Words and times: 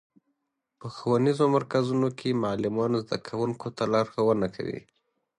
په 0.79 0.87
ښوونیزو 0.95 1.45
مرکزونو 1.55 2.09
کې 2.19 2.39
معلمان 2.43 2.91
زدهکوونکو 3.03 3.67
ته 3.77 3.83
لارښوونه 3.93 4.47
کوي. 4.55 4.79